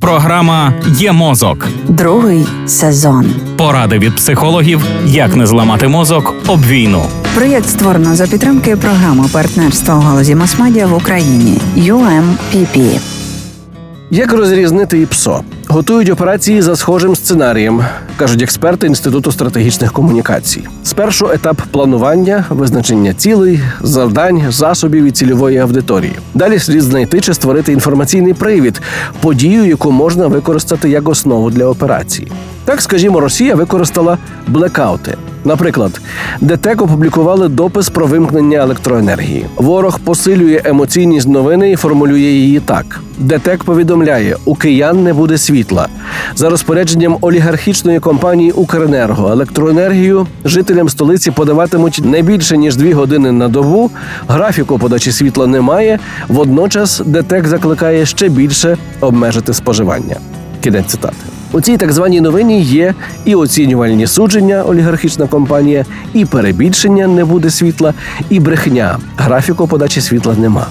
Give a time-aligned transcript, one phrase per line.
[0.00, 1.68] Програма Є мозок.
[1.88, 3.26] Другий сезон.
[3.56, 7.02] Поради від психологів, як не зламати мозок об війну.
[7.34, 13.00] Проєкт створено за підтримки програми партнерства у галузі масмедіа в Україні UMPP.
[14.10, 15.44] Як розрізнити ІПСО?
[15.68, 17.84] Готують операції за схожим сценарієм,
[18.20, 20.62] кажуть експерти Інституту стратегічних комунікацій.
[20.84, 26.12] Спершу етап планування, визначення цілей, завдань, засобів і цільової аудиторії.
[26.34, 28.80] Далі слід знайти чи створити інформаційний привід,
[29.20, 32.32] подію, яку можна використати як основу для операції.
[32.64, 35.16] Так, скажімо, Росія використала блекаути.
[35.44, 36.00] Наприклад,
[36.40, 39.46] ДТЕК опублікували допис про вимкнення електроенергії.
[39.56, 45.88] Ворог посилює емоційність новини і формулює її так: ДТЕК повідомляє, у киян не буде світла.
[46.34, 53.48] За розпорядженням олігархічної компанії Укренерго електроенергію жителям столиці подаватимуть не більше ніж дві години на
[53.48, 53.90] добу.
[54.28, 55.98] Графіку подачі світла немає.
[56.28, 60.16] Водночас ДТЕК закликає ще більше обмежити споживання.
[60.60, 61.39] Кінець цитати.
[61.52, 65.84] У цій так званій новині є і оцінювальні судження, олігархічна компанія,
[66.14, 67.94] і перебільшення не буде світла,
[68.30, 68.98] і брехня.
[69.16, 70.66] Графіку подачі світла нема.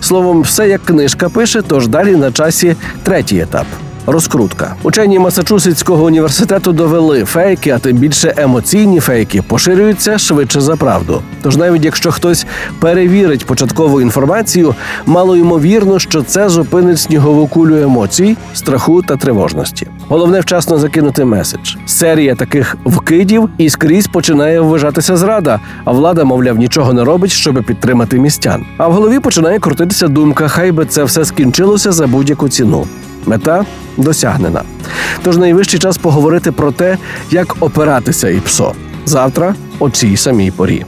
[0.00, 3.66] Словом, все як книжка пише, тож далі на часі третій етап.
[4.10, 4.74] Розкрутка.
[4.82, 11.22] Учені Масачусетського університету довели фейки, а тим більше емоційні фейки поширюються швидше за правду.
[11.42, 12.46] Тож навіть якщо хтось
[12.80, 14.74] перевірить початкову інформацію,
[15.06, 19.86] мало ймовірно, що це зупинить снігову кулю емоцій, страху та тривожності.
[20.08, 21.76] Головне вчасно закинути меседж.
[21.86, 27.64] Серія таких вкидів і скрізь починає вважатися зрада, а влада, мовляв, нічого не робить, щоб
[27.64, 28.64] підтримати містян.
[28.78, 32.86] А в голові починає крутитися думка, хай би це все скінчилося за будь-яку ціну.
[33.26, 33.64] Мета
[33.96, 34.62] досягнена.
[35.22, 36.98] Тож найвищий час поговорити про те,
[37.30, 38.72] як опиратися і псо
[39.06, 40.84] завтра о цій самій порі.